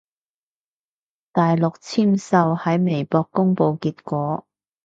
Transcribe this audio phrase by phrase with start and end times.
[1.31, 4.47] 大陸簽售喺微博公佈結果